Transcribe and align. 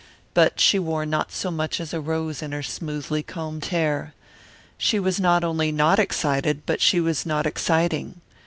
But 0.33 0.59
she 0.59 0.79
wore 0.79 1.05
not 1.05 1.31
so 1.31 1.51
much 1.51 1.79
as 1.79 1.93
a 1.93 2.01
rose 2.01 2.41
in 2.41 2.53
her 2.53 2.63
smoothly 2.63 3.21
combed 3.21 3.65
hair. 3.65 4.15
She 4.75 4.99
was 4.99 5.19
not 5.19 5.43
only 5.43 5.71
not 5.71 5.99
excited 5.99 6.63
but 6.65 6.81
she 6.81 6.99
was 6.99 7.23
not 7.23 7.45
exciting. 7.45 8.19